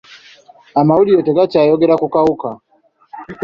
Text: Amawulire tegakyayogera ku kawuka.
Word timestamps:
Amawulire 0.79 1.21
tegakyayogera 1.27 1.95
ku 2.01 2.07
kawuka. 2.13 2.49